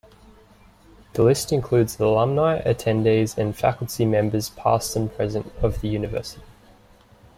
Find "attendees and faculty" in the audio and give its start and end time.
2.63-4.03